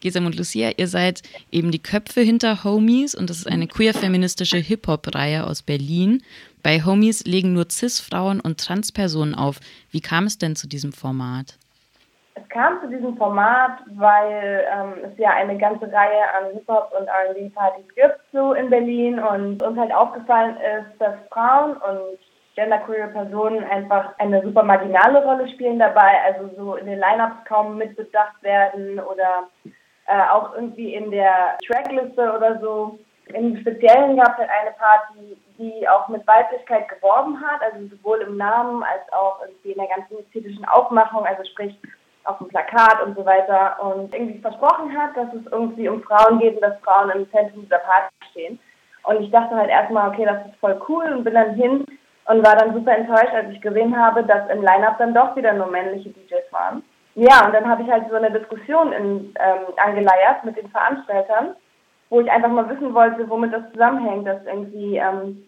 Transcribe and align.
Gesam 0.00 0.26
und 0.26 0.36
Lucia, 0.36 0.70
ihr 0.76 0.86
seid 0.86 1.22
eben 1.50 1.70
die 1.70 1.82
Köpfe 1.82 2.20
hinter 2.20 2.64
Homies 2.64 3.14
und 3.14 3.30
das 3.30 3.38
ist 3.38 3.46
eine 3.46 3.66
queer-feministische 3.66 4.58
Hip-Hop-Reihe 4.58 5.46
aus 5.46 5.62
Berlin. 5.62 6.22
Bei 6.62 6.84
Homies 6.84 7.24
legen 7.24 7.52
nur 7.52 7.66
Cis-Frauen 7.70 8.40
und 8.40 8.60
Trans-Personen 8.60 9.34
auf. 9.34 9.60
Wie 9.90 10.00
kam 10.00 10.24
es 10.24 10.38
denn 10.38 10.56
zu 10.56 10.68
diesem 10.68 10.92
Format? 10.92 11.56
Es 12.34 12.48
kam 12.50 12.80
zu 12.80 12.88
diesem 12.88 13.16
Format, 13.16 13.80
weil 13.94 14.64
ähm, 14.72 14.92
es 15.04 15.18
ja 15.18 15.30
eine 15.30 15.58
ganze 15.58 15.86
Reihe 15.92 16.22
an 16.38 16.52
Hip-Hop- 16.54 16.92
und 16.98 17.06
R&B-Partys 17.06 17.94
gibt 17.94 18.18
so 18.32 18.52
in 18.52 18.70
Berlin 18.70 19.18
und 19.18 19.62
uns 19.62 19.78
halt 19.78 19.92
aufgefallen 19.92 20.56
ist, 20.56 21.00
dass 21.00 21.14
Frauen 21.30 21.72
und 21.72 22.18
genderqueere 22.58 23.08
Personen 23.08 23.62
einfach 23.64 24.14
eine 24.18 24.42
super 24.42 24.64
marginale 24.64 25.24
Rolle 25.24 25.48
spielen 25.48 25.78
dabei, 25.78 26.20
also 26.26 26.50
so 26.56 26.74
in 26.74 26.86
den 26.86 26.98
Lineups 26.98 27.44
kaum 27.46 27.78
mitbedacht 27.78 28.42
werden 28.42 28.98
oder 28.98 29.48
äh, 30.08 30.30
auch 30.30 30.54
irgendwie 30.54 30.94
in 30.94 31.10
der 31.10 31.58
Trackliste 31.66 32.32
oder 32.34 32.58
so. 32.60 32.98
Im 33.34 33.58
Speziellen 33.58 34.16
gab 34.16 34.32
es 34.32 34.38
halt 34.38 34.50
eine 34.50 34.70
Party, 34.72 35.36
die 35.58 35.86
auch 35.86 36.08
mit 36.08 36.26
Weiblichkeit 36.26 36.88
geworben 36.88 37.38
hat, 37.40 37.60
also 37.60 37.86
sowohl 37.88 38.22
im 38.22 38.38
Namen 38.38 38.82
als 38.82 39.12
auch 39.12 39.40
irgendwie 39.42 39.72
in 39.72 39.78
der 39.78 39.88
ganzen 39.88 40.18
ästhetischen 40.18 40.64
Aufmachung, 40.64 41.26
also 41.26 41.44
sprich 41.44 41.78
auf 42.24 42.38
dem 42.38 42.48
Plakat 42.48 43.02
und 43.04 43.16
so 43.16 43.24
weiter 43.24 43.82
und 43.82 44.14
irgendwie 44.14 44.40
versprochen 44.40 44.96
hat, 44.96 45.14
dass 45.16 45.28
es 45.34 45.50
irgendwie 45.52 45.88
um 45.88 46.02
Frauen 46.02 46.38
geht 46.38 46.54
und 46.54 46.62
dass 46.62 46.80
Frauen 46.80 47.10
im 47.10 47.30
Zentrum 47.30 47.62
dieser 47.62 47.78
Party 47.78 48.14
stehen. 48.30 48.58
Und 49.04 49.22
ich 49.22 49.30
dachte 49.30 49.56
halt 49.56 49.70
erstmal, 49.70 50.08
okay, 50.08 50.24
das 50.24 50.46
ist 50.46 50.60
voll 50.60 50.80
cool 50.88 51.04
und 51.12 51.24
bin 51.24 51.34
dann 51.34 51.54
hin 51.54 51.84
und 52.26 52.46
war 52.46 52.56
dann 52.56 52.74
super 52.74 52.96
enttäuscht, 52.96 53.34
als 53.34 53.50
ich 53.50 53.60
gesehen 53.60 53.96
habe, 53.98 54.22
dass 54.24 54.48
im 54.50 54.62
Line-Up 54.62 54.98
dann 54.98 55.14
doch 55.14 55.36
wieder 55.36 55.52
nur 55.52 55.66
männliche 55.66 56.10
DJs 56.10 56.50
waren. 56.50 56.82
Ja, 57.18 57.46
und 57.46 57.52
dann 57.52 57.68
habe 57.68 57.82
ich 57.82 57.90
halt 57.90 58.08
so 58.08 58.14
eine 58.14 58.30
Diskussion 58.30 58.92
in, 58.92 59.34
ähm, 59.40 59.74
angeleiert 59.76 60.44
mit 60.44 60.56
den 60.56 60.68
Veranstaltern, 60.68 61.56
wo 62.10 62.20
ich 62.20 62.30
einfach 62.30 62.48
mal 62.48 62.68
wissen 62.70 62.94
wollte, 62.94 63.28
womit 63.28 63.52
das 63.52 63.72
zusammenhängt, 63.72 64.24
dass 64.24 64.44
irgendwie 64.46 64.98
ähm, 64.98 65.42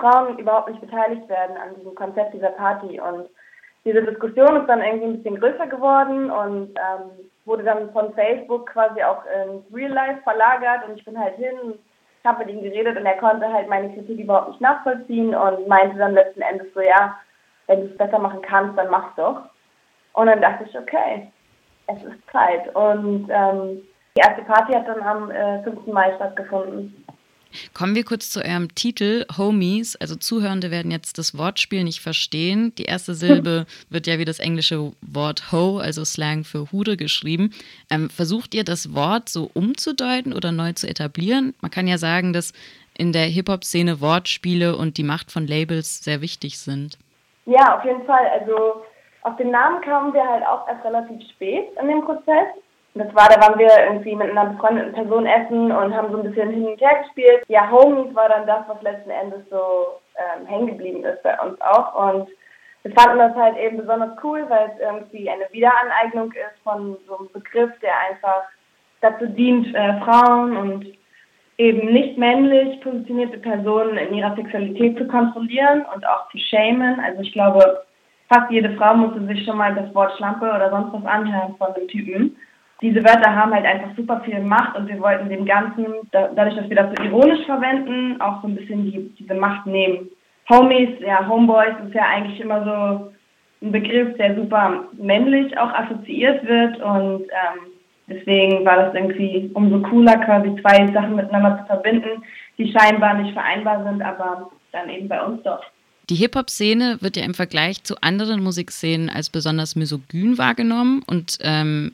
Frauen 0.00 0.36
überhaupt 0.36 0.68
nicht 0.68 0.80
beteiligt 0.80 1.28
werden 1.28 1.56
an 1.58 1.76
diesem 1.76 1.94
Konzept 1.94 2.34
dieser 2.34 2.50
Party. 2.50 2.98
Und 2.98 3.28
diese 3.84 4.02
Diskussion 4.02 4.56
ist 4.56 4.66
dann 4.66 4.82
irgendwie 4.82 5.06
ein 5.06 5.22
bisschen 5.22 5.38
größer 5.38 5.68
geworden 5.68 6.28
und 6.28 6.70
ähm, 6.70 7.10
wurde 7.44 7.62
dann 7.62 7.92
von 7.92 8.12
Facebook 8.14 8.66
quasi 8.66 9.00
auch 9.04 9.22
ins 9.26 9.62
Real 9.72 9.92
Life 9.92 10.22
verlagert 10.24 10.88
und 10.88 10.98
ich 10.98 11.04
bin 11.04 11.16
halt 11.16 11.36
hin, 11.36 11.78
habe 12.24 12.44
mit 12.44 12.52
ihm 12.52 12.62
geredet 12.62 12.96
und 12.96 13.06
er 13.06 13.18
konnte 13.18 13.46
halt 13.52 13.68
meine 13.68 13.94
Kritik 13.94 14.18
überhaupt 14.18 14.48
nicht 14.48 14.60
nachvollziehen 14.60 15.36
und 15.36 15.68
meinte 15.68 15.98
dann 15.98 16.14
letzten 16.14 16.42
Endes 16.42 16.66
so, 16.74 16.80
ja, 16.80 17.16
wenn 17.68 17.82
du 17.82 17.86
es 17.92 17.96
besser 17.96 18.18
machen 18.18 18.42
kannst, 18.42 18.76
dann 18.76 18.90
mach's 18.90 19.14
doch. 19.14 19.42
Und 20.16 20.26
dann 20.26 20.40
dachte 20.40 20.64
ich, 20.68 20.76
okay, 20.76 21.30
es 21.88 22.02
ist 22.02 22.18
Zeit. 22.32 22.74
Und 22.74 23.28
ähm, 23.30 23.82
die 24.16 24.20
erste 24.20 24.42
Party 24.44 24.72
hat 24.72 24.88
dann 24.88 25.02
am 25.02 25.30
äh, 25.30 25.62
5. 25.62 25.86
Mai 25.88 26.14
stattgefunden. 26.16 27.04
Kommen 27.74 27.94
wir 27.94 28.04
kurz 28.04 28.30
zu 28.30 28.40
eurem 28.42 28.74
Titel, 28.74 29.26
Homies. 29.36 29.94
Also 29.96 30.16
Zuhörende 30.16 30.70
werden 30.70 30.90
jetzt 30.90 31.18
das 31.18 31.36
Wortspiel 31.36 31.84
nicht 31.84 32.00
verstehen. 32.00 32.74
Die 32.76 32.84
erste 32.84 33.14
Silbe 33.14 33.66
wird 33.90 34.06
ja 34.06 34.18
wie 34.18 34.24
das 34.24 34.38
englische 34.38 34.92
Wort 35.02 35.52
Ho, 35.52 35.78
also 35.78 36.02
Slang 36.04 36.44
für 36.44 36.72
Hude, 36.72 36.96
geschrieben. 36.96 37.52
Ähm, 37.90 38.08
versucht 38.08 38.54
ihr 38.54 38.64
das 38.64 38.94
Wort 38.94 39.28
so 39.28 39.50
umzudeuten 39.52 40.32
oder 40.32 40.50
neu 40.50 40.72
zu 40.72 40.88
etablieren? 40.88 41.54
Man 41.60 41.70
kann 41.70 41.86
ja 41.86 41.98
sagen, 41.98 42.32
dass 42.32 42.54
in 42.96 43.12
der 43.12 43.26
Hip-Hop-Szene 43.26 44.00
Wortspiele 44.00 44.76
und 44.76 44.96
die 44.96 45.04
Macht 45.04 45.30
von 45.30 45.46
Labels 45.46 46.02
sehr 46.02 46.22
wichtig 46.22 46.58
sind. 46.58 46.98
Ja, 47.44 47.76
auf 47.76 47.84
jeden 47.84 48.04
Fall. 48.06 48.26
Also 48.40 48.82
auf 49.26 49.36
den 49.36 49.50
Namen 49.50 49.80
kamen 49.80 50.14
wir 50.14 50.24
halt 50.24 50.46
auch 50.46 50.68
erst 50.68 50.84
relativ 50.84 51.20
spät 51.30 51.66
in 51.80 51.88
dem 51.88 52.02
Prozess. 52.02 52.46
Das 52.94 53.12
war, 53.14 53.28
da 53.28 53.40
waren 53.40 53.58
wir 53.58 53.68
irgendwie 53.84 54.14
mit 54.14 54.30
einer 54.30 54.46
befreundeten 54.46 54.92
Person 54.94 55.26
essen 55.26 55.72
und 55.72 55.94
haben 55.94 56.12
so 56.12 56.18
ein 56.18 56.30
bisschen 56.32 56.50
hin 56.50 56.66
und 56.66 56.80
her 56.80 57.02
gespielt. 57.02 57.42
Ja, 57.48 57.68
Homies 57.70 58.14
war 58.14 58.28
dann 58.28 58.46
das, 58.46 58.60
was 58.68 58.80
letzten 58.82 59.10
Endes 59.10 59.40
so 59.50 59.98
ähm, 60.16 60.46
hängen 60.46 60.68
geblieben 60.68 61.04
ist 61.04 61.22
bei 61.24 61.38
uns 61.40 61.60
auch. 61.60 62.14
Und 62.14 62.28
wir 62.84 62.92
fanden 62.92 63.18
das 63.18 63.34
halt 63.34 63.58
eben 63.58 63.78
besonders 63.78 64.16
cool, 64.22 64.46
weil 64.48 64.70
es 64.72 64.80
irgendwie 64.80 65.28
eine 65.28 65.46
Wiederaneignung 65.50 66.32
ist 66.32 66.62
von 66.62 66.96
so 67.08 67.18
einem 67.18 67.28
Begriff, 67.32 67.72
der 67.80 67.98
einfach 68.08 68.44
dazu 69.00 69.26
dient, 69.26 69.74
äh, 69.74 70.00
Frauen 70.00 70.56
und 70.56 70.86
eben 71.58 71.92
nicht 71.92 72.16
männlich 72.16 72.80
positionierte 72.80 73.38
Personen 73.38 73.98
in 73.98 74.14
ihrer 74.14 74.36
Sexualität 74.36 74.96
zu 74.96 75.06
kontrollieren 75.08 75.84
und 75.92 76.06
auch 76.06 76.30
zu 76.30 76.38
shamen. 76.38 77.00
Also 77.00 77.22
ich 77.22 77.32
glaube, 77.32 77.82
fast 78.28 78.50
jede 78.50 78.76
Frau 78.76 78.94
musste 78.94 79.24
sich 79.26 79.44
schon 79.44 79.58
mal 79.58 79.74
das 79.74 79.94
Wort 79.94 80.16
Schlampe 80.16 80.46
oder 80.46 80.70
sonst 80.70 80.92
was 80.92 81.04
anhören 81.04 81.56
von 81.56 81.74
dem 81.74 81.88
Typen 81.88 82.36
diese 82.82 83.02
Wörter 83.02 83.34
haben 83.34 83.54
halt 83.54 83.64
einfach 83.64 83.96
super 83.96 84.20
viel 84.24 84.40
Macht 84.40 84.76
und 84.76 84.88
wir 84.88 85.00
wollten 85.00 85.28
dem 85.28 85.46
Ganzen, 85.46 85.86
dadurch, 86.12 86.56
dass 86.56 86.68
wir 86.68 86.76
das 86.76 86.94
so 86.94 87.04
ironisch 87.04 87.44
verwenden, 87.46 88.20
auch 88.20 88.42
so 88.42 88.48
ein 88.48 88.56
bisschen 88.56 88.84
die, 88.84 89.14
diese 89.18 89.34
Macht 89.34 89.66
nehmen. 89.66 90.10
Homies, 90.50 90.90
ja, 91.00 91.26
Homeboys 91.26 91.74
ist 91.86 91.94
ja 91.94 92.04
eigentlich 92.04 92.38
immer 92.40 92.64
so 92.64 93.12
ein 93.66 93.72
Begriff, 93.72 94.16
der 94.18 94.36
super 94.36 94.84
männlich 94.92 95.56
auch 95.58 95.72
assoziiert 95.72 96.46
wird 96.46 96.76
und 96.82 97.22
ähm, 97.22 97.72
deswegen 98.08 98.64
war 98.66 98.76
das 98.76 98.94
irgendwie 98.94 99.50
umso 99.54 99.80
cooler, 99.80 100.18
quasi 100.18 100.54
zwei 100.60 100.86
Sachen 100.92 101.16
miteinander 101.16 101.58
zu 101.60 101.66
verbinden, 101.66 102.22
die 102.58 102.72
scheinbar 102.72 103.14
nicht 103.14 103.32
vereinbar 103.32 103.82
sind, 103.84 104.02
aber 104.02 104.50
dann 104.72 104.90
eben 104.90 105.08
bei 105.08 105.22
uns 105.22 105.42
doch. 105.42 105.64
Die 106.08 106.14
Hip-Hop-Szene 106.14 106.98
wird 107.00 107.16
ja 107.16 107.24
im 107.24 107.34
Vergleich 107.34 107.82
zu 107.82 108.00
anderen 108.00 108.42
Musikszenen 108.42 109.10
als 109.10 109.28
besonders 109.28 109.74
misogyn 109.74 110.38
wahrgenommen 110.38 111.02
und 111.06 111.38
ähm, 111.40 111.92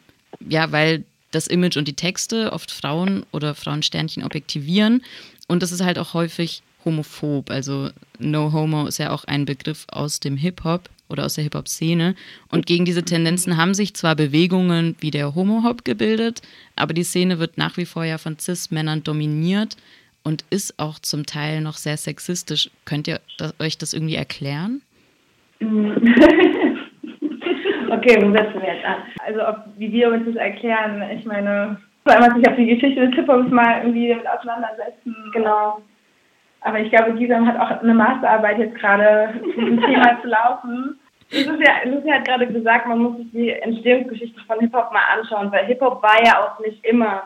ja, 0.48 0.70
weil 0.70 1.04
das 1.30 1.46
Image 1.46 1.78
und 1.78 1.88
die 1.88 1.96
Texte 1.96 2.52
oft 2.52 2.70
Frauen 2.70 3.24
oder 3.32 3.54
Frauensternchen 3.54 4.22
objektivieren. 4.22 5.02
Und 5.48 5.62
das 5.62 5.72
ist 5.72 5.82
halt 5.82 5.98
auch 5.98 6.14
häufig 6.14 6.62
homophob. 6.84 7.50
Also 7.50 7.90
No 8.18 8.52
Homo 8.52 8.86
ist 8.86 8.98
ja 8.98 9.10
auch 9.10 9.24
ein 9.24 9.46
Begriff 9.46 9.86
aus 9.88 10.20
dem 10.20 10.36
Hip-Hop 10.36 10.90
oder 11.08 11.24
aus 11.24 11.34
der 11.34 11.44
Hip-Hop-Szene. 11.44 12.14
Und 12.48 12.66
gegen 12.66 12.84
diese 12.84 13.02
Tendenzen 13.02 13.56
haben 13.56 13.74
sich 13.74 13.94
zwar 13.94 14.14
Bewegungen 14.14 14.94
wie 15.00 15.10
der 15.10 15.34
Homo-Hop 15.34 15.84
gebildet, 15.84 16.42
aber 16.76 16.94
die 16.94 17.04
Szene 17.04 17.38
wird 17.38 17.56
nach 17.56 17.76
wie 17.76 17.86
vor 17.86 18.04
ja 18.04 18.18
von 18.18 18.38
Cis-Männern 18.38 19.02
dominiert 19.02 19.76
und 20.24 20.44
ist 20.50 20.78
auch 20.78 20.98
zum 20.98 21.26
Teil 21.26 21.60
noch 21.60 21.74
sehr 21.74 21.96
sexistisch. 21.96 22.70
Könnt 22.84 23.08
ihr 23.08 23.20
das, 23.38 23.54
euch 23.60 23.78
das 23.78 23.92
irgendwie 23.92 24.16
erklären? 24.16 24.82
Okay, 27.92 28.16
wo 28.22 28.32
setzen 28.32 28.62
wir 28.62 28.74
jetzt 28.74 28.86
an? 28.86 29.02
Also, 29.26 29.46
ob, 29.46 29.64
wie 29.76 29.92
wir 29.92 30.10
uns 30.10 30.24
das 30.24 30.36
erklären, 30.36 31.02
ich 31.14 31.26
meine, 31.26 31.76
vor 32.04 32.14
allem 32.14 32.34
sich 32.36 32.48
auf 32.48 32.56
die 32.56 32.66
Geschichte 32.66 33.06
des 33.06 33.14
Hip-Hops 33.14 33.50
mal 33.50 33.82
irgendwie 33.82 34.08
damit 34.08 34.26
auseinandersetzen. 34.26 35.14
Genau. 35.34 35.82
Aber 36.62 36.80
ich 36.80 36.90
glaube, 36.90 37.12
Gisam 37.14 37.46
hat 37.46 37.58
auch 37.58 37.82
eine 37.82 37.92
Masterarbeit 37.94 38.58
jetzt 38.58 38.76
gerade 38.76 39.34
zu 39.42 39.60
diesem 39.60 39.80
Thema 39.80 40.18
zu 40.22 40.28
laufen. 40.28 40.98
Es 41.30 41.46
ist 41.46 41.60
ja, 41.60 41.88
Lucy 41.88 42.08
hat 42.08 42.26
gerade 42.26 42.46
gesagt, 42.46 42.86
man 42.86 42.98
muss 42.98 43.16
sich 43.18 43.30
die 43.32 43.50
Entstehungsgeschichte 43.50 44.40
von 44.46 44.60
Hip-Hop 44.60 44.92
mal 44.92 45.18
anschauen, 45.18 45.52
weil 45.52 45.66
Hip-Hop 45.66 46.02
war 46.02 46.24
ja 46.24 46.42
auch 46.42 46.60
nicht 46.60 46.82
immer 46.84 47.24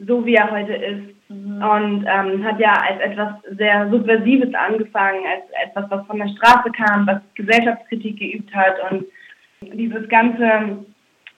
so, 0.00 0.26
wie 0.26 0.34
er 0.34 0.50
heute 0.50 0.74
ist. 0.74 1.14
Mhm. 1.32 1.62
Und 1.62 2.06
ähm, 2.06 2.44
hat 2.44 2.60
ja 2.60 2.72
als 2.72 3.00
etwas 3.00 3.34
sehr 3.56 3.88
Subversives 3.90 4.54
angefangen, 4.54 5.24
als 5.26 5.44
etwas, 5.66 5.90
was 5.90 6.06
von 6.06 6.18
der 6.18 6.28
Straße 6.28 6.70
kam, 6.72 7.06
was 7.06 7.20
Gesellschaftskritik 7.34 8.18
geübt 8.18 8.54
hat 8.54 8.74
und 8.90 9.06
dieses 9.60 10.08
ganze 10.08 10.84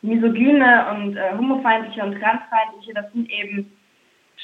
misogyne 0.02 0.86
und 0.90 1.16
äh, 1.16 1.32
homofeindliche 1.36 2.02
und 2.02 2.20
transfeindliche, 2.20 2.94
das 2.94 3.10
sind 3.12 3.30
eben 3.30 3.70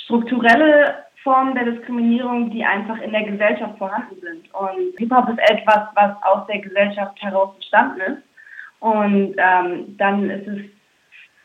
strukturelle 0.05 1.05
Formen 1.23 1.55
der 1.55 1.65
Diskriminierung, 1.65 2.51
die 2.51 2.65
einfach 2.65 2.99
in 3.01 3.13
der 3.13 3.25
Gesellschaft 3.25 3.77
vorhanden 3.77 4.17
sind. 4.21 4.55
Und 4.55 4.97
Hip-Hop 4.99 5.29
ist 5.29 5.51
etwas, 5.51 5.89
was 5.95 6.23
aus 6.23 6.47
der 6.47 6.61
Gesellschaft 6.61 7.21
heraus 7.23 7.55
entstanden 7.57 8.01
ist. 8.01 8.23
Und 8.81 9.35
ähm, 9.37 9.97
dann 9.99 10.31
ist 10.31 10.49
es 10.49 10.61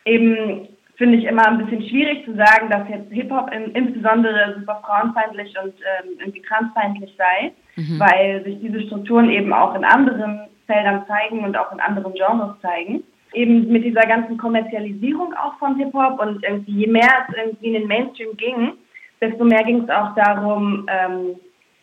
eben, 0.06 0.70
finde 0.97 1.17
ich, 1.17 1.25
immer 1.25 1.47
ein 1.47 1.57
bisschen 1.57 1.88
schwierig 1.89 2.25
zu 2.25 2.35
sagen, 2.35 2.69
dass 2.69 2.88
jetzt 2.89 3.12
Hip-Hop 3.12 3.51
insbesondere 3.74 4.56
super 4.59 4.81
frauenfeindlich 4.86 5.53
und 5.62 5.74
ähm, 5.74 6.18
irgendwie 6.19 6.42
transfeindlich 6.42 7.13
sei, 7.18 7.51
mhm. 7.75 8.00
weil 8.00 8.44
sich 8.44 8.59
diese 8.62 8.81
Strukturen 8.81 9.30
eben 9.30 9.51
auch 9.53 9.75
in 9.75 9.83
anderen 9.83 10.47
Feldern 10.68 11.06
zeigen 11.07 11.44
und 11.44 11.57
auch 11.57 11.71
in 11.71 11.80
anderen 11.80 12.13
Genres 12.13 12.59
zeigen. 12.62 13.03
Eben 13.33 13.68
mit 13.68 13.83
dieser 13.83 14.07
ganzen 14.07 14.38
Kommerzialisierung 14.38 15.33
auch 15.33 15.57
von 15.59 15.75
Hip-Hop 15.77 16.19
und 16.21 16.44
irgendwie 16.44 16.71
je 16.71 16.88
mehr 16.88 17.25
es 17.27 17.36
irgendwie 17.36 17.68
in 17.68 17.74
den 17.74 17.88
Mainstream 17.88 18.38
ging, 18.38 18.74
desto 19.19 19.44
mehr 19.44 19.63
ging 19.63 19.83
es 19.83 19.89
auch 19.89 20.15
darum, 20.15 20.88
ähm, 20.89 21.36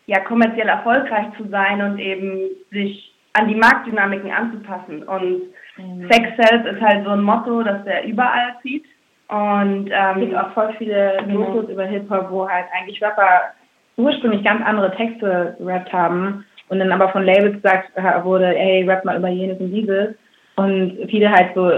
ja, 0.06 0.20
kommerziell 0.20 0.68
erfolgreich 0.68 1.26
zu 1.36 1.48
sein 1.48 1.80
und 1.82 1.98
eben 1.98 2.48
sich 2.70 3.14
an 3.34 3.48
die 3.48 3.54
Marktdynamiken 3.54 4.30
anzupassen. 4.30 5.02
Und 5.04 5.42
mhm. 5.76 6.08
Sex 6.10 6.28
Sells 6.36 6.66
ist 6.66 6.82
halt 6.82 7.04
so 7.04 7.10
ein 7.10 7.22
Motto, 7.22 7.62
das 7.62 7.84
der 7.84 8.04
überall 8.06 8.56
zieht. 8.62 8.84
Und 9.32 9.90
ähm, 9.90 10.16
es 10.16 10.20
gibt 10.20 10.36
auch 10.36 10.52
voll 10.52 10.74
viele 10.76 11.16
genau. 11.24 11.46
Dokus 11.46 11.70
über 11.70 11.84
Hip-Hop, 11.84 12.30
wo 12.30 12.46
halt 12.46 12.66
eigentlich 12.78 13.02
Rapper 13.02 13.54
ursprünglich 13.96 14.44
ganz 14.44 14.62
andere 14.62 14.94
Texte 14.94 15.56
gerappt 15.58 15.90
haben 15.90 16.44
und 16.68 16.78
dann 16.78 16.92
aber 16.92 17.08
von 17.08 17.24
Labels 17.24 17.54
gesagt 17.54 17.92
wurde, 18.24 18.48
hey, 18.48 18.84
rap 18.86 19.06
mal 19.06 19.16
über 19.16 19.28
jenes 19.28 19.58
und 19.58 19.70
dieses. 19.70 20.14
Und 20.56 20.98
viele 21.08 21.30
halt 21.30 21.54
so 21.54 21.70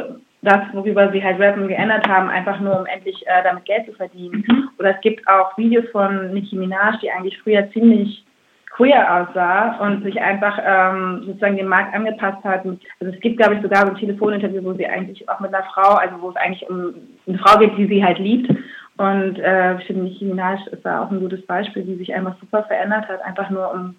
das, 0.43 0.63
worüber 0.73 1.13
sie 1.13 1.23
halt 1.23 1.41
Rappen 1.41 1.69
geändert 1.69 2.09
haben, 2.09 2.29
einfach 2.29 2.59
nur 2.59 2.81
um 2.81 2.87
endlich 2.87 3.25
äh, 3.27 3.45
damit 3.45 3.65
Geld 3.67 3.87
zu 3.87 3.93
verdienen. 3.93 4.45
Mhm. 4.49 4.71
Oder 4.81 4.97
es 4.97 5.01
gibt 5.01 5.27
auch 5.29 5.57
Videos 5.57 5.89
von 5.93 6.35
Nicki 6.35 6.57
Minaj, 6.57 6.99
die 7.01 7.11
eigentlich 7.11 7.39
früher 7.41 7.71
ziemlich 7.71 8.25
queer 8.77 9.07
aussah 9.09 9.77
und 9.79 10.03
sich 10.03 10.21
einfach 10.21 10.59
ähm, 10.65 11.23
sozusagen 11.27 11.57
dem 11.57 11.69
Markt 11.69 11.95
angepasst 11.95 12.43
hat. 12.43 12.65
Also 12.65 12.79
es 13.01 13.21
gibt, 13.21 13.37
glaube 13.37 13.55
ich, 13.55 13.63
sogar 13.63 13.87
ein 13.87 13.95
Telefoninterview, 13.95 14.65
wo 14.65 14.73
sie 14.73 14.87
eigentlich 14.87 15.29
auch 15.29 15.39
mit 15.41 15.55
einer 15.55 15.65
Frau, 15.65 15.95
also 15.95 16.21
wo 16.21 16.31
es 16.31 16.37
eigentlich 16.37 16.69
um 16.69 16.95
eine 17.27 17.39
Frau 17.39 17.59
geht, 17.59 17.77
die 17.79 17.87
sie 17.87 18.05
halt 18.05 18.19
liebt. 18.19 18.51
Und 18.97 19.39
äh, 19.39 19.77
ich 19.77 19.87
finde, 19.87 20.05
Nicki 20.05 20.25
Minaj 20.25 20.61
ist 20.71 20.85
da 20.85 21.03
auch 21.03 21.11
ein 21.11 21.21
gutes 21.21 21.45
Beispiel, 21.47 21.83
die 21.83 21.97
sich 21.97 22.15
einfach 22.15 22.37
super 22.41 22.65
verändert 22.65 23.09
hat, 23.09 23.23
einfach 23.25 23.49
nur 23.51 23.73
um 23.73 23.95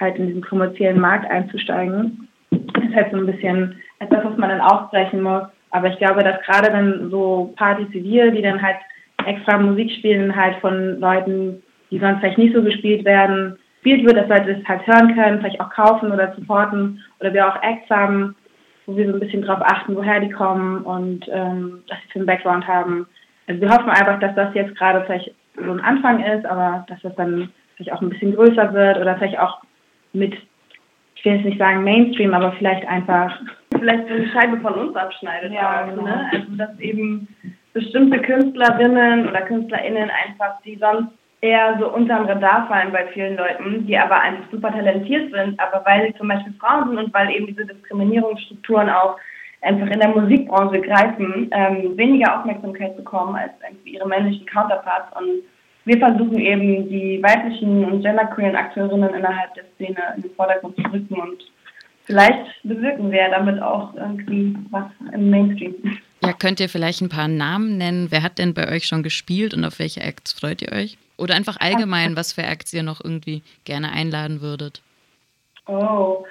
halt 0.00 0.16
in 0.16 0.26
diesen 0.26 0.42
kommerziellen 0.42 1.00
Markt 1.00 1.28
einzusteigen. 1.30 2.28
Das 2.50 2.84
ist 2.84 2.94
halt 2.94 3.10
so 3.12 3.18
ein 3.18 3.26
bisschen 3.26 3.80
etwas, 4.00 4.24
was 4.24 4.36
man 4.36 4.50
dann 4.50 4.60
aufbrechen 4.60 5.22
muss. 5.22 5.44
Aber 5.70 5.88
ich 5.88 5.98
glaube, 5.98 6.22
dass 6.22 6.40
gerade 6.42 6.72
wenn 6.72 7.10
so 7.10 7.52
Partys 7.56 7.88
wie 7.90 8.04
wir, 8.04 8.30
die 8.30 8.42
dann 8.42 8.62
halt 8.62 8.76
extra 9.24 9.58
Musik 9.58 9.90
spielen, 9.92 10.34
halt 10.34 10.56
von 10.56 11.00
Leuten, 11.00 11.62
die 11.90 11.98
sonst 11.98 12.20
vielleicht 12.20 12.38
nicht 12.38 12.54
so 12.54 12.62
gespielt 12.62 13.04
werden, 13.04 13.56
gespielt 13.86 14.04
wird, 14.04 14.16
dass 14.16 14.28
Leute 14.28 14.54
das 14.54 14.68
halt 14.68 14.86
hören 14.86 15.14
können, 15.14 15.38
vielleicht 15.38 15.60
auch 15.60 15.70
kaufen 15.70 16.10
oder 16.10 16.34
supporten 16.34 17.02
oder 17.20 17.32
wir 17.32 17.46
auch 17.46 17.62
Acts 17.62 17.88
haben, 17.88 18.34
wo 18.86 18.96
wir 18.96 19.06
so 19.06 19.14
ein 19.14 19.20
bisschen 19.20 19.42
drauf 19.42 19.60
achten, 19.62 19.94
woher 19.94 20.18
die 20.20 20.30
kommen 20.30 20.82
und 20.82 21.26
ähm, 21.28 21.82
was 21.88 21.98
sie 22.02 22.12
für 22.12 22.18
einen 22.18 22.26
Background 22.26 22.66
haben. 22.66 23.06
Also 23.46 23.60
wir 23.60 23.70
hoffen 23.70 23.90
einfach, 23.90 24.18
dass 24.18 24.34
das 24.34 24.54
jetzt 24.54 24.76
gerade 24.76 25.04
vielleicht 25.04 25.32
so 25.54 25.70
ein 25.70 25.80
Anfang 25.80 26.22
ist, 26.22 26.44
aber 26.46 26.84
dass 26.88 27.00
das 27.02 27.14
dann 27.14 27.50
vielleicht 27.76 27.92
auch 27.92 28.02
ein 28.02 28.10
bisschen 28.10 28.34
größer 28.34 28.72
wird 28.74 28.98
oder 28.98 29.16
vielleicht 29.16 29.38
auch 29.38 29.60
mit, 30.12 30.34
ich 31.14 31.24
will 31.24 31.34
jetzt 31.34 31.44
nicht 31.44 31.58
sagen 31.58 31.84
Mainstream, 31.84 32.34
aber 32.34 32.52
vielleicht 32.52 32.86
einfach 32.88 33.38
vielleicht 33.78 34.08
eine 34.08 34.28
Scheibe 34.30 34.60
von 34.62 34.74
uns 34.74 34.96
abschneidet. 34.96 35.52
Ja, 35.52 35.84
auch, 35.84 35.90
genau. 35.90 36.02
ne? 36.02 36.28
Also 36.32 36.56
dass 36.56 36.78
eben 36.80 37.28
bestimmte 37.72 38.18
Künstlerinnen 38.20 39.28
oder 39.28 39.42
KünstlerInnen 39.42 40.10
einfach, 40.10 40.60
die 40.62 40.76
sonst 40.76 41.12
eher 41.46 41.76
so 41.78 41.92
unterm 41.92 42.26
Radar 42.26 42.66
fallen 42.68 42.92
bei 42.92 43.06
vielen 43.08 43.36
Leuten, 43.36 43.86
die 43.86 43.96
aber 43.96 44.20
einfach 44.20 44.50
super 44.50 44.72
talentiert 44.72 45.32
sind, 45.32 45.58
aber 45.60 45.84
weil 45.86 46.08
sie 46.08 46.18
zum 46.18 46.28
Beispiel 46.28 46.52
Frauen 46.58 46.88
sind 46.88 46.98
und 46.98 47.14
weil 47.14 47.30
eben 47.30 47.46
diese 47.46 47.64
Diskriminierungsstrukturen 47.64 48.90
auch 48.90 49.16
einfach 49.62 49.86
in 49.86 50.00
der 50.00 50.08
Musikbranche 50.08 50.80
greifen, 50.80 51.50
ähm, 51.52 51.96
weniger 51.96 52.38
Aufmerksamkeit 52.38 52.96
bekommen 52.96 53.36
als 53.36 53.52
ihre 53.84 54.06
männlichen 54.06 54.46
Counterparts. 54.46 55.16
Und 55.16 55.42
wir 55.84 55.98
versuchen 55.98 56.38
eben 56.38 56.88
die 56.88 57.22
weiblichen 57.22 57.84
und 57.84 58.02
genderqueeren 58.02 58.56
Akteurinnen 58.56 59.14
innerhalb 59.14 59.54
der 59.54 59.64
Szene 59.74 59.98
in 60.16 60.22
den 60.22 60.30
Vordergrund 60.32 60.76
zu 60.76 60.82
rücken 60.92 61.14
und 61.14 61.44
vielleicht 62.04 62.62
bewirken 62.64 63.10
wir 63.10 63.28
damit 63.30 63.62
auch 63.62 63.94
irgendwie 63.94 64.56
was 64.70 64.86
im 65.12 65.30
Mainstream. 65.30 65.74
Ja, 66.22 66.32
könnt 66.32 66.60
ihr 66.60 66.68
vielleicht 66.68 67.02
ein 67.02 67.08
paar 67.08 67.28
Namen 67.28 67.78
nennen? 67.78 68.08
Wer 68.10 68.22
hat 68.22 68.38
denn 68.38 68.54
bei 68.54 68.68
euch 68.68 68.86
schon 68.86 69.02
gespielt 69.02 69.54
und 69.54 69.64
auf 69.64 69.78
welche 69.78 70.00
Acts 70.00 70.32
freut 70.32 70.62
ihr 70.62 70.72
euch? 70.72 70.98
Oder 71.18 71.34
einfach 71.34 71.56
allgemein, 71.60 72.16
was 72.16 72.32
für 72.32 72.42
Acts 72.42 72.72
ihr 72.72 72.82
noch 72.82 73.02
irgendwie 73.02 73.42
gerne 73.64 73.90
einladen 73.92 74.40
würdet? 74.40 74.82
Oh, 75.66 76.24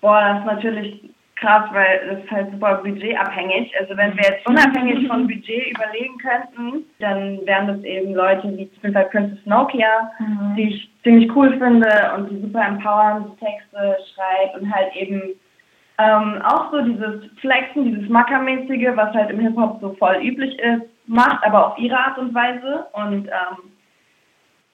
boah, 0.00 0.20
das 0.20 0.40
ist 0.40 0.46
natürlich 0.46 1.10
krass, 1.36 1.68
weil 1.72 2.00
das 2.08 2.24
ist 2.24 2.30
halt 2.30 2.50
super 2.50 2.76
budgetabhängig. 2.82 3.72
Also 3.78 3.96
wenn 3.96 4.16
wir 4.16 4.24
jetzt 4.24 4.46
unabhängig 4.48 5.06
von 5.06 5.26
Budget 5.26 5.68
überlegen 5.68 6.18
könnten, 6.18 6.84
dann 6.98 7.44
wären 7.46 7.66
das 7.68 7.84
eben 7.84 8.14
Leute 8.14 8.56
wie 8.56 8.70
zum 8.80 8.92
Beispiel 8.92 9.10
Princess 9.10 9.46
Nokia, 9.46 10.10
mhm. 10.18 10.56
die 10.56 10.68
ich 10.70 10.90
ziemlich 11.02 11.34
cool 11.36 11.50
finde 11.58 12.12
und 12.16 12.30
die 12.30 12.40
super 12.40 12.66
empowernd 12.66 13.38
Texte 13.38 13.98
schreibt 14.14 14.60
und 14.60 14.74
halt 14.74 14.96
eben 14.96 15.22
ähm, 15.98 16.42
auch 16.42 16.70
so 16.72 16.80
dieses 16.82 17.30
Flexen, 17.40 17.84
dieses 17.84 18.08
Mackermäßige, 18.08 18.96
was 18.96 19.14
halt 19.14 19.30
im 19.30 19.40
Hip-Hop 19.40 19.78
so 19.80 19.94
voll 19.98 20.16
üblich 20.22 20.58
ist, 20.58 20.82
macht, 21.06 21.44
aber 21.44 21.68
auf 21.68 21.78
ihre 21.78 21.96
Art 21.96 22.18
und 22.18 22.34
Weise 22.34 22.86
und 22.92 23.28
ähm, 23.28 23.72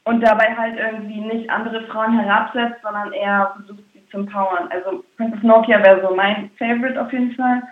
und 0.05 0.21
dabei 0.21 0.55
halt 0.57 0.79
irgendwie 0.79 1.21
nicht 1.21 1.49
andere 1.51 1.83
Frauen 1.87 2.19
herabsetzt, 2.19 2.83
sondern 2.83 3.13
eher 3.13 3.53
versucht, 3.57 3.85
sie 3.93 4.05
zu 4.11 4.19
empowern. 4.19 4.69
Also 4.71 5.05
Princess 5.17 5.43
Nokia 5.43 5.83
wäre 5.85 6.03
so 6.07 6.15
mein 6.15 6.51
Favorite 6.59 7.01
auf 7.01 7.13
jeden 7.13 7.33
Fall. 7.35 7.63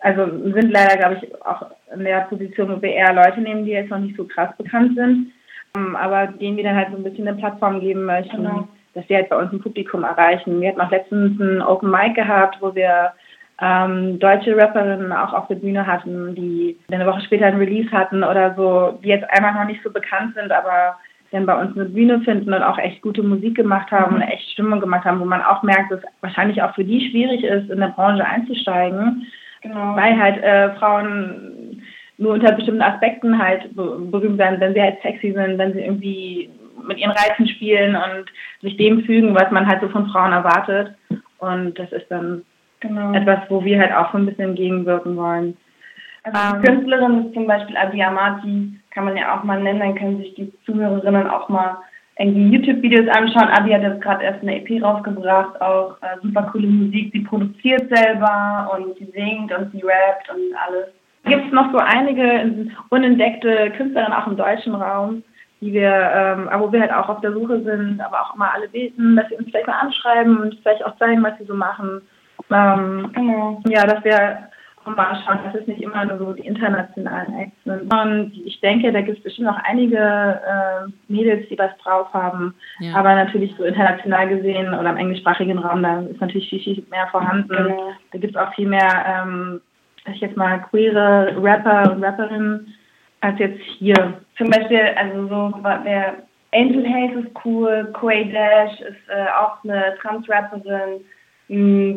Also 0.00 0.26
sind 0.26 0.72
leider, 0.72 0.96
glaube 0.96 1.20
ich, 1.20 1.44
auch 1.44 1.66
in 1.94 2.04
der 2.04 2.22
Position, 2.22 2.70
wo 2.70 2.82
wir 2.82 2.92
eher 2.92 3.12
Leute 3.12 3.40
nehmen, 3.40 3.64
die 3.64 3.72
jetzt 3.72 3.90
noch 3.90 3.98
nicht 3.98 4.16
so 4.16 4.24
krass 4.24 4.50
bekannt 4.56 4.96
sind, 4.96 5.30
ähm, 5.76 5.94
aber 5.94 6.26
denen 6.26 6.56
wir 6.56 6.64
dann 6.64 6.76
halt 6.76 6.88
so 6.90 6.96
ein 6.96 7.04
bisschen 7.04 7.28
eine 7.28 7.36
Plattform 7.36 7.80
geben 7.80 8.04
möchten, 8.04 8.38
genau. 8.38 8.68
dass 8.94 9.06
sie 9.06 9.14
halt 9.14 9.28
bei 9.28 9.36
uns 9.36 9.52
ein 9.52 9.60
Publikum 9.60 10.02
erreichen. 10.02 10.60
Wir 10.60 10.70
hatten 10.70 10.80
auch 10.80 10.90
letztens 10.90 11.38
ein 11.38 11.62
Open 11.62 11.90
Mic 11.90 12.14
gehabt, 12.14 12.56
wo 12.60 12.74
wir 12.74 13.12
ähm, 13.60 14.18
deutsche 14.18 14.56
Rapperinnen 14.56 15.12
auch 15.12 15.32
auf 15.32 15.46
der 15.46 15.54
Bühne 15.54 15.86
hatten, 15.86 16.34
die 16.34 16.76
eine 16.90 17.06
Woche 17.06 17.20
später 17.20 17.46
ein 17.46 17.58
Release 17.58 17.90
hatten 17.92 18.24
oder 18.24 18.54
so, 18.56 18.98
die 19.04 19.08
jetzt 19.08 19.30
einfach 19.30 19.54
noch 19.54 19.66
nicht 19.66 19.82
so 19.84 19.90
bekannt 19.90 20.34
sind, 20.34 20.50
aber 20.50 20.96
dann 21.32 21.46
bei 21.46 21.60
uns 21.60 21.76
eine 21.76 21.86
Bühne 21.86 22.20
finden 22.20 22.52
und 22.52 22.62
auch 22.62 22.78
echt 22.78 23.02
gute 23.02 23.22
Musik 23.22 23.56
gemacht 23.56 23.90
haben 23.90 24.16
und 24.16 24.22
echt 24.22 24.50
Stimmung 24.50 24.80
gemacht 24.80 25.04
haben, 25.04 25.20
wo 25.20 25.24
man 25.24 25.42
auch 25.42 25.62
merkt, 25.62 25.90
dass 25.90 26.00
es 26.00 26.06
wahrscheinlich 26.20 26.62
auch 26.62 26.74
für 26.74 26.84
die 26.84 27.10
schwierig 27.10 27.42
ist, 27.42 27.70
in 27.70 27.80
der 27.80 27.88
Branche 27.88 28.24
einzusteigen, 28.24 29.26
genau. 29.62 29.96
weil 29.96 30.18
halt 30.18 30.42
äh, 30.42 30.74
Frauen 30.74 31.82
nur 32.18 32.34
unter 32.34 32.52
bestimmten 32.52 32.82
Aspekten 32.82 33.42
halt 33.42 33.74
berühmt 33.74 34.38
werden, 34.38 34.60
wenn 34.60 34.74
sie 34.74 34.82
halt 34.82 35.00
sexy 35.02 35.32
sind, 35.32 35.58
wenn 35.58 35.72
sie 35.72 35.80
irgendwie 35.80 36.50
mit 36.86 36.98
ihren 36.98 37.12
Reizen 37.12 37.48
spielen 37.48 37.96
und 37.96 38.26
sich 38.60 38.76
dem 38.76 39.02
fügen, 39.04 39.34
was 39.34 39.50
man 39.50 39.66
halt 39.66 39.80
so 39.80 39.88
von 39.88 40.06
Frauen 40.08 40.32
erwartet. 40.32 40.94
Und 41.38 41.78
das 41.78 41.90
ist 41.92 42.10
dann 42.10 42.42
genau. 42.80 43.12
etwas, 43.14 43.38
wo 43.48 43.64
wir 43.64 43.80
halt 43.80 43.92
auch 43.92 44.12
so 44.12 44.18
ein 44.18 44.26
bisschen 44.26 44.50
entgegenwirken 44.50 45.16
wollen. 45.16 45.56
Also 46.24 46.38
die 46.38 46.56
ähm, 46.56 46.62
Künstlerin 46.62 47.26
ist 47.26 47.34
zum 47.34 47.46
Beispiel 47.46 47.76
Adi 47.76 48.02
Amati, 48.02 48.78
kann 48.94 49.04
man 49.04 49.16
ja 49.16 49.36
auch 49.38 49.44
mal 49.44 49.62
nennen, 49.62 49.80
dann 49.80 49.94
können 49.94 50.18
sich 50.18 50.34
die 50.34 50.52
Zuhörerinnen 50.64 51.28
auch 51.28 51.48
mal 51.48 51.78
irgendwie 52.18 52.56
YouTube-Videos 52.56 53.08
anschauen. 53.08 53.48
Adi 53.48 53.70
hat 53.70 53.82
jetzt 53.82 54.02
gerade 54.02 54.24
erst 54.24 54.42
eine 54.42 54.60
EP 54.60 54.82
rausgebracht, 54.82 55.60
auch 55.60 55.96
äh, 56.02 56.18
super 56.22 56.42
coole 56.52 56.68
Musik. 56.68 57.10
Sie 57.12 57.20
produziert 57.20 57.88
selber 57.94 58.70
und 58.74 58.96
sie 58.98 59.10
singt 59.12 59.52
und 59.52 59.72
sie 59.72 59.82
rappt 59.82 60.30
und 60.30 60.54
alles. 60.66 60.88
Gibt 61.24 61.46
es 61.46 61.52
noch 61.52 61.70
so 61.72 61.78
einige 61.78 62.68
unentdeckte 62.90 63.70
Künstlerinnen 63.76 64.12
auch 64.12 64.26
im 64.26 64.36
deutschen 64.36 64.74
Raum, 64.74 65.22
die 65.60 65.72
wir, 65.72 65.92
ähm, 66.14 66.50
wo 66.58 66.72
wir 66.72 66.80
halt 66.80 66.92
auch 66.92 67.08
auf 67.08 67.20
der 67.20 67.32
Suche 67.32 67.62
sind, 67.62 68.00
aber 68.00 68.20
auch 68.22 68.34
immer 68.34 68.52
alle 68.52 68.68
beten, 68.68 69.16
dass 69.16 69.28
sie 69.28 69.36
uns 69.36 69.48
vielleicht 69.48 69.68
mal 69.68 69.78
anschreiben 69.80 70.38
und 70.38 70.58
vielleicht 70.62 70.84
auch 70.84 70.96
zeigen, 70.96 71.22
was 71.22 71.38
sie 71.38 71.44
so 71.44 71.54
machen. 71.54 72.02
Ähm, 72.50 73.10
genau. 73.14 73.62
Ja, 73.68 73.86
dass 73.86 74.04
wir 74.04 74.48
mal 74.86 75.16
schauen, 75.24 75.38
dass 75.44 75.54
es 75.54 75.66
nicht 75.66 75.80
immer 75.80 76.04
nur 76.04 76.18
so 76.18 76.32
die 76.32 76.46
internationalen 76.46 77.34
Acts 77.34 77.64
sind. 77.64 77.92
Und 77.92 78.32
ich 78.44 78.60
denke, 78.60 78.92
da 78.92 79.00
gibt 79.00 79.18
es 79.18 79.24
bestimmt 79.24 79.48
noch 79.48 79.58
einige 79.64 79.96
äh, 79.98 80.90
Mädels, 81.08 81.48
die 81.48 81.58
was 81.58 81.76
drauf 81.78 82.12
haben. 82.12 82.54
Ja. 82.80 82.94
Aber 82.96 83.14
natürlich 83.14 83.54
so 83.56 83.64
international 83.64 84.28
gesehen 84.28 84.74
oder 84.74 84.90
im 84.90 84.96
englischsprachigen 84.96 85.58
Raum, 85.58 85.82
da 85.82 86.00
ist 86.00 86.20
natürlich 86.20 86.48
viel, 86.48 86.60
viel 86.60 86.86
mehr 86.90 87.06
vorhanden. 87.08 87.52
Ja. 87.52 87.76
Da 88.12 88.18
gibt 88.18 88.34
es 88.34 88.40
auch 88.40 88.52
viel 88.54 88.68
mehr, 88.68 89.04
ähm, 89.06 89.60
ich 90.12 90.20
jetzt 90.20 90.36
mal, 90.36 90.60
queere 90.70 91.34
Rapper 91.40 91.92
und 91.92 92.02
Rapperinnen 92.02 92.74
als 93.20 93.38
jetzt 93.38 93.60
hier. 93.78 94.14
Zum 94.36 94.50
Beispiel, 94.50 94.80
also 94.96 95.28
so, 95.28 95.60
der 95.84 96.14
Angel 96.52 96.86
Hayes 96.86 97.24
ist 97.24 97.44
cool, 97.44 97.90
Quay 97.98 98.30
Dash 98.30 98.80
ist 98.80 99.08
äh, 99.08 99.26
auch 99.40 99.62
eine 99.64 99.94
Trans-Rapperin. 100.00 101.00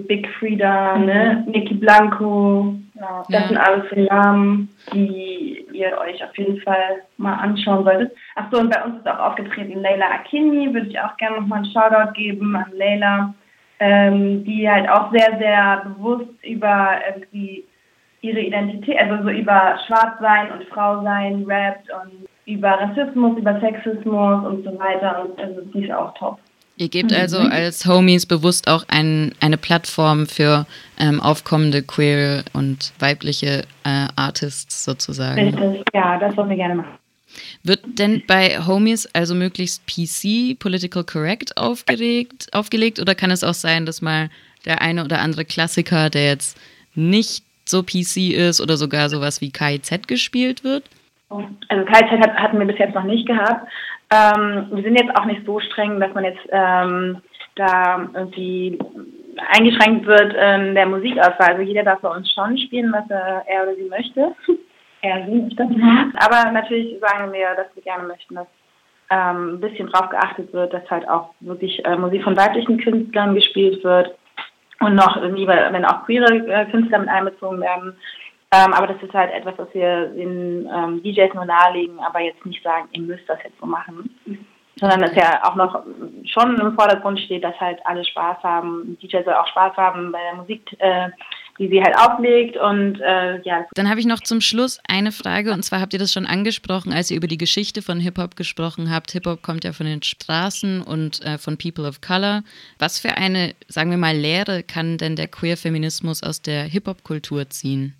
Big 0.07 0.27
Frida, 0.38 0.95
mhm. 0.95 1.05
ne? 1.05 1.43
Niki 1.47 1.75
Blanco, 1.75 2.75
ja, 2.95 3.24
das 3.29 3.41
ja. 3.41 3.47
sind 3.47 3.57
alles 3.57 3.85
so 3.89 4.01
Namen, 4.01 4.69
die 4.93 5.65
ihr 5.71 5.97
euch 5.97 6.24
auf 6.24 6.38
jeden 6.38 6.62
Fall 6.62 7.03
mal 7.17 7.35
anschauen 7.35 7.83
solltet. 7.83 8.13
Achso, 8.35 8.59
und 8.59 8.69
bei 8.69 8.83
uns 8.83 8.97
ist 8.97 9.07
auch 9.07 9.19
aufgetreten 9.19 9.81
Leila 9.81 10.05
Akini, 10.12 10.74
würde 10.74 10.88
ich 10.88 11.00
auch 11.00 11.15
gerne 11.17 11.39
nochmal 11.39 11.63
einen 11.63 11.71
Shoutout 11.71 12.13
geben 12.13 12.55
an 12.55 12.71
Leila, 12.74 13.33
ähm, 13.79 14.43
die 14.43 14.69
halt 14.69 14.89
auch 14.89 15.12
sehr, 15.12 15.38
sehr 15.38 15.83
bewusst 15.85 16.31
über 16.43 17.00
irgendwie 17.07 17.65
ihre 18.21 18.39
Identität, 18.39 18.97
also 19.00 19.24
so 19.24 19.29
über 19.29 19.77
Schwarzsein 19.88 20.51
und 20.51 20.63
Frausein 20.65 21.45
rappt 21.47 21.89
und 21.91 22.27
über 22.45 22.71
Rassismus, 22.71 23.38
über 23.38 23.59
Sexismus 23.59 24.45
und 24.45 24.63
so 24.63 24.79
weiter 24.79 25.24
und 25.24 25.39
also 25.39 25.62
die 25.74 25.85
ist 25.85 25.93
auch 25.93 26.13
top. 26.15 26.39
Ihr 26.77 26.89
gebt 26.89 27.12
mhm. 27.12 27.17
also 27.17 27.38
als 27.38 27.86
Homies 27.86 28.25
bewusst 28.25 28.67
auch 28.67 28.84
ein, 28.89 29.34
eine 29.39 29.58
Plattform 29.58 30.27
für 30.27 30.65
ähm, 31.00 31.22
aufkommende 31.22 31.82
queer 31.82 32.44
und 32.53 32.91
weibliche 33.00 33.63
äh, 33.84 34.08
Artists 34.15 34.84
sozusagen. 34.84 35.55
Richtig, 35.55 35.86
ja, 35.94 36.20
das 36.20 36.36
wollen 36.36 36.50
wir 36.50 36.58
gerne 36.58 36.75
machen. 36.75 36.98
Wird 37.63 37.82
denn 38.00 38.24
bei 38.27 38.65
Homies 38.65 39.08
also 39.13 39.36
möglichst 39.36 39.86
PC, 39.88 40.58
political 40.60 41.03
correct 41.03 41.58
aufgeregt, 41.58 42.48
aufgelegt 42.53 43.00
oder 43.00 43.15
kann 43.15 43.32
es 43.32 43.44
auch 43.44 43.53
sein, 43.53 43.86
dass 43.86 44.01
mal 44.01 44.29
der 44.65 44.82
eine 44.82 45.03
oder 45.03 45.20
andere 45.20 45.46
Klassiker, 45.46 46.10
der 46.10 46.25
jetzt 46.25 46.58
nicht 46.94 47.44
so 47.65 47.84
PC 47.84 48.34
ist 48.34 48.62
oder 48.62 48.77
sogar 48.77 49.10
sowas 49.10 49.41
wie 49.41 49.51
KIZ 49.51 50.08
gespielt 50.08 50.63
wird? 50.63 50.84
Also 51.29 51.86
KIZ 51.86 52.12
hat, 52.22 52.36
hatten 52.36 52.60
wir 52.60 52.67
bis 52.67 52.77
jetzt 52.77 52.96
noch 52.96 53.03
nicht 53.03 53.27
gehabt. 53.27 53.67
Ähm, 54.12 54.67
wir 54.72 54.84
sind 54.84 55.00
jetzt 55.00 55.15
auch 55.17 55.25
nicht 55.25 55.46
so 55.46 55.60
streng, 55.60 56.00
dass 56.00 56.13
man 56.13 56.24
jetzt 56.24 56.48
ähm, 56.51 57.22
da 57.55 58.08
irgendwie 58.13 58.77
eingeschränkt 59.58 60.05
wird 60.05 60.34
in 60.34 60.75
der 60.75 60.86
Musikauswahl. 60.86 61.53
Also 61.53 61.62
jeder 61.62 61.84
darf 61.84 62.01
bei 62.01 62.10
uns 62.10 62.32
schon 62.32 62.58
spielen, 62.58 62.94
was 62.94 63.10
er, 63.10 63.44
er 63.48 63.63
oder 63.63 63.75
sie 63.75 63.89
möchte. 63.89 64.36
er, 65.01 65.25
sie 65.25 65.41
möchte. 65.41 65.63
Aber 66.17 66.51
natürlich 66.51 67.00
sagen 67.00 67.34
wir, 67.34 67.55
dass 67.55 67.75
wir 67.75 67.84
gerne 67.84 68.08
möchten, 68.08 68.36
dass 68.36 68.48
ähm, 69.10 69.55
ein 69.55 69.62
bisschen 69.62 69.88
drauf 69.88 70.10
geachtet 70.10 70.51
wird, 70.53 70.74
dass 70.74 70.89
halt 70.89 71.08
auch 71.08 71.29
wirklich 71.39 71.84
äh, 71.86 71.96
Musik 71.96 72.24
von 72.24 72.38
weiblichen 72.38 72.77
Künstlern 72.79 73.36
gespielt 73.36 73.84
wird 73.84 74.15
und 74.79 74.96
noch 74.96 75.22
lieber, 75.22 75.72
wenn 75.72 75.86
auch 75.86 76.05
queere 76.05 76.34
äh, 76.48 76.65
Künstler 76.65 77.00
mit 77.00 77.10
einbezogen 77.10 77.62
werden. 77.62 77.96
Ähm, 78.55 78.74
aber 78.74 78.88
das 78.88 79.01
ist 79.03 79.13
halt 79.13 79.33
etwas, 79.33 79.55
was 79.57 79.67
wir 79.74 80.07
den 80.07 80.69
ähm, 80.74 81.03
DJs 81.03 81.33
nur 81.33 81.45
nahelegen, 81.45 82.00
aber 82.00 82.21
jetzt 82.21 82.45
nicht 82.45 82.63
sagen, 82.63 82.88
ihr 82.93 83.01
müsst 83.01 83.27
das 83.27 83.39
jetzt 83.43 83.59
so 83.59 83.65
machen. 83.65 84.09
Sondern 84.77 85.01
dass 85.01 85.15
ja 85.15 85.41
auch 85.43 85.55
noch 85.55 85.83
schon 86.25 86.59
im 86.59 86.75
Vordergrund 86.75 87.19
steht, 87.19 87.43
dass 87.43 87.59
halt 87.59 87.79
alle 87.85 88.03
Spaß 88.05 88.43
haben. 88.43 88.97
DJ 89.01 89.24
soll 89.24 89.33
auch 89.33 89.47
Spaß 89.47 89.75
haben 89.77 90.12
bei 90.12 90.19
der 90.19 90.35
Musik, 90.35 90.62
äh, 90.79 91.09
die 91.57 91.69
sie 91.69 91.81
halt 91.81 91.97
auflegt 91.97 92.57
und 92.57 93.00
äh, 93.01 93.41
ja. 93.41 93.65
Dann 93.74 93.89
habe 93.89 94.00
ich 94.00 94.05
noch 94.05 94.19
zum 94.19 94.41
Schluss 94.41 94.79
eine 94.88 95.12
Frage 95.12 95.53
und 95.53 95.63
zwar 95.63 95.79
habt 95.81 95.93
ihr 95.93 96.00
das 96.00 96.13
schon 96.13 96.25
angesprochen, 96.25 96.93
als 96.93 97.09
ihr 97.09 97.17
über 97.17 97.27
die 97.27 97.38
Geschichte 97.38 97.81
von 97.81 98.00
Hip-Hop 98.00 98.35
gesprochen 98.35 98.91
habt. 98.91 99.12
Hip-Hop 99.12 99.41
kommt 99.41 99.63
ja 99.63 99.74
von 99.74 99.85
den 99.85 100.03
Straßen 100.03 100.81
und 100.81 101.25
äh, 101.25 101.38
von 101.38 101.57
People 101.57 101.88
of 101.88 102.01
Color. 102.01 102.43
Was 102.79 103.00
für 103.00 103.17
eine, 103.17 103.53
sagen 103.67 103.91
wir 103.91 103.97
mal, 103.97 104.15
Lehre 104.15 104.63
kann 104.63 104.97
denn 104.97 105.15
der 105.15 105.27
Queer-Feminismus 105.27 106.21
aus 106.24 106.41
der 106.41 106.63
Hip-Hop-Kultur 106.63 107.50
ziehen? 107.50 107.95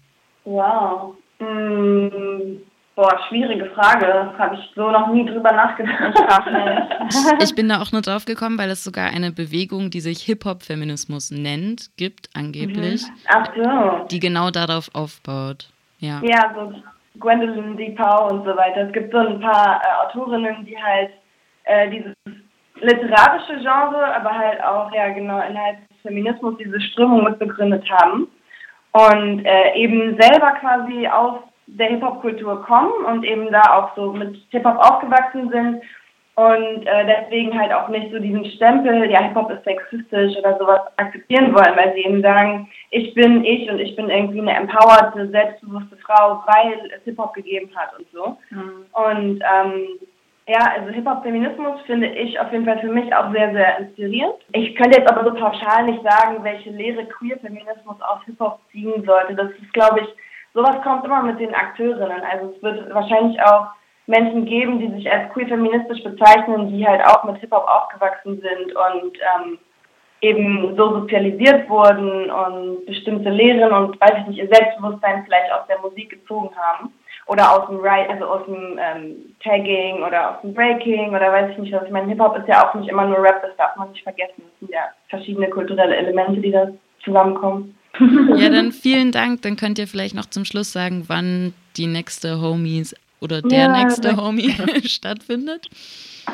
Wow. 0.45 1.15
Mmh. 1.39 2.61
Boah, 2.95 3.19
schwierige 3.27 3.65
Frage. 3.71 4.31
Habe 4.37 4.55
ich 4.55 4.71
so 4.73 4.89
noch 4.89 5.11
nie 5.11 5.25
drüber 5.25 5.51
nachgedacht. 5.51 6.17
ich 7.43 7.53
bin 7.53 7.67
da 7.67 7.81
auch 7.81 7.91
nur 7.91 8.01
drauf 8.01 8.23
gekommen, 8.23 8.57
weil 8.57 8.69
es 8.69 8.85
sogar 8.85 9.07
eine 9.07 9.33
Bewegung, 9.33 9.89
die 9.89 9.99
sich 9.99 10.21
Hip-Hop-Feminismus 10.21 11.29
nennt, 11.31 11.89
gibt, 11.97 12.29
angeblich. 12.33 13.03
Mhm. 13.03 13.15
Ach 13.27 13.47
so. 13.53 14.05
Die 14.11 14.21
genau 14.21 14.49
darauf 14.49 14.89
aufbaut. 14.93 15.67
Ja, 15.99 16.21
ja 16.23 16.53
so 16.55 16.73
Gwendolyn 17.19 17.75
D. 17.75 17.91
Pau 17.91 18.29
und 18.29 18.45
so 18.45 18.55
weiter. 18.55 18.87
Es 18.87 18.93
gibt 18.93 19.11
so 19.11 19.17
ein 19.17 19.41
paar 19.41 19.81
äh, 19.83 20.07
Autorinnen, 20.07 20.65
die 20.65 20.77
halt 20.81 21.11
äh, 21.65 21.89
dieses 21.89 22.13
literarische 22.79 23.57
Genre, 23.59 24.15
aber 24.15 24.31
halt 24.31 24.63
auch, 24.63 24.93
ja 24.93 25.09
genau, 25.09 25.41
innerhalb 25.41 25.77
des 25.89 25.97
Feminismus 26.01 26.55
diese 26.57 26.79
Strömung 26.79 27.25
mit 27.25 27.39
begründet 27.39 27.83
haben. 27.89 28.27
Und 28.95 29.45
äh, 29.45 29.75
eben 29.75 30.17
selber 30.21 30.51
quasi 30.61 31.05
auf 31.05 31.39
der 31.67 31.87
Hip-Hop-Kultur 31.87 32.63
kommen 32.63 32.93
und 33.05 33.25
eben 33.25 33.51
da 33.51 33.61
auch 33.73 33.93
so 33.93 34.13
mit 34.13 34.37
Hip-Hop 34.51 34.77
aufgewachsen 34.77 35.49
sind 35.49 35.81
und 36.35 36.85
äh, 36.85 37.05
deswegen 37.05 37.59
halt 37.59 37.73
auch 37.73 37.89
nicht 37.89 38.09
so 38.11 38.19
diesen 38.19 38.45
Stempel, 38.51 39.11
ja, 39.11 39.21
Hip-Hop 39.23 39.51
ist 39.51 39.65
sexistisch 39.65 40.37
oder 40.37 40.57
sowas 40.57 40.79
akzeptieren 40.95 41.53
wollen, 41.53 41.75
weil 41.75 41.93
sie 41.93 42.05
eben 42.05 42.21
sagen, 42.21 42.69
ich 42.91 43.13
bin 43.13 43.43
ich 43.43 43.69
und 43.69 43.79
ich 43.79 43.97
bin 43.97 44.09
irgendwie 44.09 44.39
eine 44.39 44.55
empowerte, 44.55 45.27
selbstbewusste 45.29 45.97
Frau, 45.97 46.41
weil 46.45 46.91
es 46.95 47.03
Hip-Hop 47.03 47.33
gegeben 47.33 47.69
hat 47.75 47.99
und 47.99 48.07
so. 48.13 48.37
Mhm. 48.49 48.85
Und 48.93 49.43
ähm, 49.43 49.87
ja, 50.47 50.59
also 50.75 50.89
Hip-Hop-Feminismus 50.91 51.81
finde 51.87 52.07
ich 52.07 52.39
auf 52.39 52.51
jeden 52.51 52.65
Fall 52.65 52.79
für 52.79 52.91
mich 52.91 53.13
auch 53.15 53.31
sehr, 53.31 53.51
sehr 53.51 53.79
inspirierend. 53.79 54.35
Ich 54.53 54.75
könnte 54.75 54.99
jetzt 54.99 55.11
aber 55.11 55.23
so 55.23 55.33
pauschal 55.33 55.85
nicht 55.85 56.03
sagen, 56.03 56.43
welche 56.43 56.69
Lehre 56.69 57.05
Queer-Feminismus 57.05 57.99
aus 58.01 58.23
Hip-Hop 58.25 58.59
ziehen 58.71 59.03
sollte. 59.05 59.33
Das 59.33 59.49
ist, 59.51 59.73
glaube 59.73 60.01
ich, 60.01 60.07
sowas 60.53 60.79
kommt 60.83 61.03
immer 61.03 61.23
mit 61.23 61.39
den 61.39 61.55
Akteurinnen. 61.55 62.21
Also 62.31 62.53
es 62.55 62.61
wird 62.61 62.93
wahrscheinlich 62.93 63.41
auch 63.41 63.69
Menschen 64.05 64.45
geben, 64.45 64.79
die 64.79 64.91
sich 64.91 65.11
als 65.11 65.33
queer-feministisch 65.33 66.03
bezeichnen, 66.03 66.69
die 66.69 66.85
halt 66.87 67.03
auch 67.05 67.23
mit 67.23 67.37
Hip-Hop 67.37 67.67
aufgewachsen 67.67 68.39
sind 68.39 68.75
und 68.75 69.17
ähm, 69.17 69.57
eben 70.21 70.75
so 70.77 70.99
sozialisiert 70.99 71.67
wurden 71.69 72.29
und 72.29 72.85
bestimmte 72.85 73.29
Lehren 73.29 73.73
und, 73.73 73.99
weiß 73.99 74.13
ich 74.21 74.27
nicht, 74.27 74.39
ihr 74.39 74.47
Selbstbewusstsein 74.47 75.23
vielleicht 75.25 75.51
aus 75.51 75.65
der 75.67 75.79
Musik 75.79 76.11
gezogen 76.11 76.51
haben. 76.55 76.93
Oder 77.27 77.51
aus 77.51 77.67
dem 77.67 77.79
Right, 77.79 78.10
also 78.10 78.25
aus 78.25 78.46
dem 78.46 78.77
ähm, 78.79 79.36
Tagging 79.44 80.03
oder 80.03 80.32
aus 80.32 80.41
dem 80.41 80.53
Breaking 80.53 81.10
oder 81.10 81.32
weiß 81.32 81.51
ich 81.51 81.58
nicht 81.58 81.74
was. 81.74 81.86
Ich 81.86 81.91
meine, 81.91 82.08
Hip-Hop 82.08 82.38
ist 82.38 82.48
ja 82.48 82.70
auch 82.70 82.75
nicht 82.75 82.89
immer 82.89 83.05
nur 83.08 83.22
Rap, 83.22 83.41
das 83.41 83.55
darf 83.58 83.75
man 83.77 83.91
nicht 83.91 84.03
vergessen. 84.03 84.36
Das 84.38 84.60
sind 84.60 84.72
ja 84.72 84.82
verschiedene 85.10 85.50
kulturelle 85.50 85.96
Elemente, 85.96 86.39
die 86.39 86.51
da 86.51 86.67
zusammenkommen. 87.03 87.75
Ja, 88.36 88.50
dann 88.50 88.72
vielen 88.74 89.13
Dank. 89.13 89.41
Dann 89.44 89.55
könnt 89.55 89.79
ihr 89.79 89.88
vielleicht 89.88 90.15
noch 90.15 90.25
zum 90.25 90.44
Schluss 90.44 90.74
sagen, 90.74 91.05
wann 91.08 91.53
die 91.77 91.88
nächste 91.88 92.41
Homies 92.41 92.94
oder 93.22 93.41
der 93.41 93.58
ja, 93.58 93.84
nächste 93.84 94.17
Homie 94.17 94.51
stattfindet. 94.86 95.70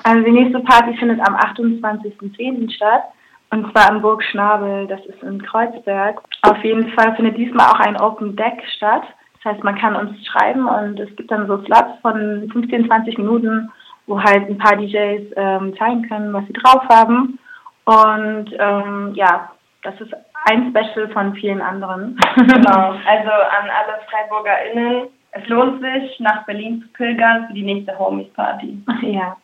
Also 0.04 0.24
die 0.26 0.32
nächste 0.32 0.60
Party 0.60 0.98
findet 0.98 1.20
am 1.20 1.36
28.10. 1.36 2.74
statt. 2.74 3.04
Und 3.52 3.70
zwar 3.72 3.92
im 3.92 4.02
Burg 4.02 4.24
Schnabel, 4.24 4.88
das 4.88 5.06
ist 5.06 5.22
in 5.24 5.42
Kreuzberg. 5.42 6.22
Auf 6.44 6.64
jeden 6.64 6.90
Fall 6.94 7.16
findet 7.16 7.38
diesmal 7.38 7.70
auch 7.70 7.80
ein 7.80 8.00
Open 8.00 8.36
Deck 8.36 8.64
statt. 8.78 9.04
Das 9.44 9.54
heißt, 9.54 9.64
man 9.64 9.78
kann 9.78 9.96
uns 9.96 10.26
schreiben 10.26 10.68
und 10.68 11.00
es 11.00 11.16
gibt 11.16 11.32
dann 11.32 11.48
so 11.48 11.58
Slots 11.64 12.00
von 12.02 12.50
15, 12.52 12.86
20 12.86 13.18
Minuten, 13.18 13.72
wo 14.06 14.22
halt 14.22 14.48
ein 14.48 14.58
paar 14.58 14.76
DJs 14.76 15.34
ähm, 15.36 15.76
zeigen 15.78 16.08
können, 16.08 16.34
was 16.34 16.46
sie 16.48 16.54
drauf 16.54 16.84
haben. 16.90 17.40
Und 17.86 18.52
ähm, 18.60 19.14
ja, 19.16 19.52
das 19.84 20.00
ist 20.00 20.14
ein 20.50 20.70
Special 20.70 21.10
von 21.10 21.34
vielen 21.36 21.62
anderen. 21.62 22.18
genau. 22.36 22.96
Also 23.08 23.32
an 23.32 23.70
alle 23.70 24.00
FreiburgerInnen, 24.10 25.08
es 25.32 25.48
lohnt 25.48 25.82
sich, 25.82 26.20
nach 26.20 26.46
Berlin 26.46 26.82
zu 26.82 26.88
pilgern 26.94 27.48
für 27.48 27.54
die 27.54 27.64
nächste 27.64 27.98
Homies-Party. 27.98 28.84
Ja. 29.02 29.38